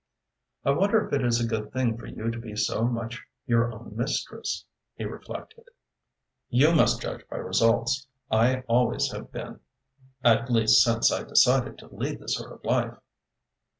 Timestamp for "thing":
1.71-1.95